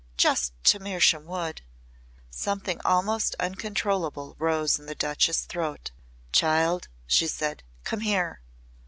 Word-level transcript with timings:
Just 0.17 0.53
to 0.63 0.79
Mersham 0.79 1.25
Wood!" 1.27 1.61
Something 2.31 2.81
almost 2.83 3.35
uncontrollable 3.39 4.35
rose 4.39 4.79
in 4.79 4.87
the 4.87 4.95
Duchess' 4.95 5.41
throat. 5.45 5.91
"Child," 6.31 6.87
she 7.05 7.27
said. 7.27 7.61
"Come 7.83 7.99
here!" 7.99 8.41